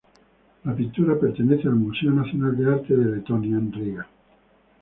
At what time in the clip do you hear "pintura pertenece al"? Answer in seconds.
0.75-1.75